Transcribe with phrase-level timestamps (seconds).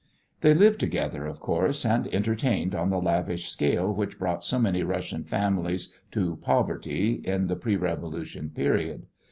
[0.39, 4.81] They lived together, of course, and entertained on the lavish scale which brought so many
[4.81, 9.05] Russian families to poverty in the pre revolution period.